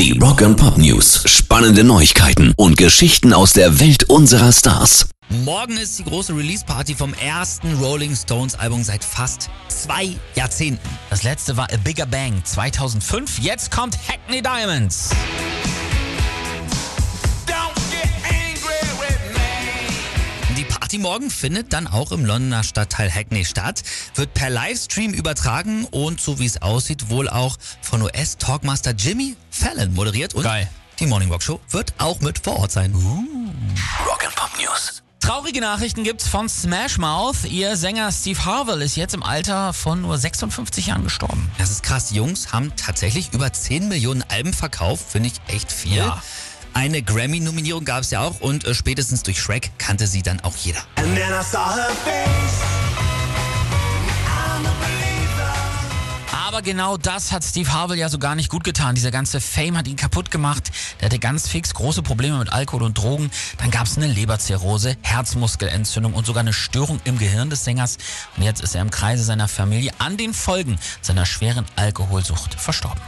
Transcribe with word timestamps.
Die 0.00 0.18
Rock 0.18 0.40
and 0.40 0.56
Pop 0.56 0.78
News. 0.78 1.24
Spannende 1.26 1.84
Neuigkeiten 1.84 2.54
und 2.56 2.78
Geschichten 2.78 3.34
aus 3.34 3.52
der 3.52 3.80
Welt 3.80 4.04
unserer 4.04 4.50
Stars. 4.50 5.10
Morgen 5.44 5.76
ist 5.76 5.98
die 5.98 6.04
große 6.04 6.34
Release-Party 6.34 6.94
vom 6.94 7.12
ersten 7.12 7.74
Rolling 7.74 8.16
Stones-Album 8.16 8.82
seit 8.82 9.04
fast 9.04 9.50
zwei 9.68 10.16
Jahrzehnten. 10.34 10.88
Das 11.10 11.22
letzte 11.22 11.58
war 11.58 11.70
A 11.70 11.76
Bigger 11.76 12.06
Bang 12.06 12.40
2005. 12.42 13.40
Jetzt 13.40 13.70
kommt 13.70 13.98
Hackney 14.08 14.40
Diamonds. 14.40 15.10
Die 20.90 20.98
Party 20.98 21.02
morgen 21.02 21.30
findet 21.30 21.72
dann 21.72 21.86
auch 21.86 22.10
im 22.10 22.24
Londoner 22.24 22.64
Stadtteil 22.64 23.08
Hackney 23.14 23.44
statt, 23.44 23.84
wird 24.16 24.34
per 24.34 24.50
Livestream 24.50 25.12
übertragen 25.12 25.84
und 25.84 26.20
so 26.20 26.40
wie 26.40 26.46
es 26.46 26.62
aussieht 26.62 27.10
wohl 27.10 27.28
auch 27.28 27.56
von 27.80 28.02
US-Talkmaster 28.02 28.90
Jimmy 28.90 29.36
Fallon 29.52 29.94
moderiert 29.94 30.34
und 30.34 30.42
Geil. 30.42 30.68
die 30.98 31.06
Morning 31.06 31.30
Rock 31.30 31.44
Show 31.44 31.60
wird 31.68 31.94
auch 31.98 32.20
mit 32.20 32.40
vor 32.40 32.58
Ort 32.58 32.72
sein. 32.72 32.92
Rock 32.94 34.24
and 34.24 34.34
Pop 34.34 34.50
News. 34.60 35.04
Traurige 35.20 35.60
Nachrichten 35.60 36.02
gibt's 36.02 36.26
von 36.26 36.48
Smash 36.48 36.98
Mouth. 36.98 37.44
Ihr 37.44 37.76
Sänger 37.76 38.10
Steve 38.10 38.44
Harvell 38.44 38.82
ist 38.82 38.96
jetzt 38.96 39.14
im 39.14 39.22
Alter 39.22 39.72
von 39.72 40.00
nur 40.00 40.18
56 40.18 40.88
Jahren 40.88 41.04
gestorben. 41.04 41.48
Das 41.58 41.70
ist 41.70 41.84
krass. 41.84 42.06
Die 42.06 42.16
Jungs 42.16 42.52
haben 42.52 42.72
tatsächlich 42.74 43.32
über 43.32 43.52
10 43.52 43.86
Millionen 43.86 44.24
Alben 44.28 44.52
verkauft, 44.52 45.04
finde 45.08 45.28
ich 45.28 45.54
echt 45.54 45.70
viel. 45.70 45.98
Ja. 45.98 46.20
Eine 46.74 47.02
Grammy-Nominierung 47.02 47.84
gab 47.84 48.02
es 48.02 48.10
ja 48.10 48.20
auch 48.20 48.40
und 48.40 48.64
äh, 48.64 48.74
spätestens 48.74 49.22
durch 49.22 49.40
Shrek 49.40 49.70
kannte 49.78 50.06
sie 50.06 50.22
dann 50.22 50.40
auch 50.40 50.56
jeder. 50.56 50.80
And 50.96 51.14
then 51.14 51.30
I 51.30 51.42
saw 51.42 51.74
her 51.74 51.90
face. 52.04 52.62
I'm 54.26 54.66
a 54.66 54.72
believer. 54.80 55.54
Aber 56.46 56.62
genau 56.62 56.96
das 56.96 57.32
hat 57.32 57.44
Steve 57.44 57.72
Harvell 57.72 57.98
ja 57.98 58.08
so 58.08 58.18
gar 58.18 58.34
nicht 58.34 58.48
gut 58.48 58.64
getan. 58.64 58.94
Dieser 58.94 59.10
ganze 59.10 59.40
Fame 59.40 59.76
hat 59.76 59.88
ihn 59.88 59.96
kaputt 59.96 60.30
gemacht. 60.30 60.70
Der 61.00 61.06
hatte 61.06 61.18
ganz 61.18 61.48
fix 61.48 61.74
große 61.74 62.02
Probleme 62.02 62.38
mit 62.38 62.52
Alkohol 62.52 62.84
und 62.84 62.98
Drogen. 62.98 63.30
Dann 63.58 63.70
gab 63.70 63.86
es 63.86 63.96
eine 63.96 64.06
Leberzirrhose, 64.06 64.96
Herzmuskelentzündung 65.02 66.14
und 66.14 66.26
sogar 66.26 66.40
eine 66.40 66.52
Störung 66.52 67.00
im 67.04 67.18
Gehirn 67.18 67.50
des 67.50 67.64
Sängers. 67.64 67.98
Und 68.36 68.42
jetzt 68.42 68.62
ist 68.62 68.74
er 68.74 68.82
im 68.82 68.90
Kreise 68.90 69.24
seiner 69.24 69.48
Familie 69.48 69.92
an 69.98 70.16
den 70.16 70.34
Folgen 70.34 70.78
seiner 71.02 71.26
schweren 71.26 71.66
Alkoholsucht 71.76 72.54
verstorben. 72.54 73.00